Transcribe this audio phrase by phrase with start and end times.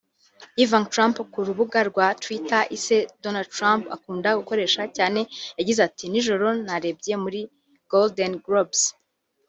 [0.63, 5.21] Ivanka Trump ku rubuga rwa Twitter Ise Donald Trump akunda gukoresha cyane
[5.57, 7.41] yagize ati “Nijoro narebye muri
[7.91, 8.81] #GoldenGlobes